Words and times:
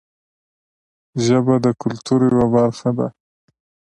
ژبه 1.25 1.55
د 1.65 1.67
کلتور 1.81 2.19
یوه 2.31 2.47
برخه 2.55 2.89
ده 2.97 3.07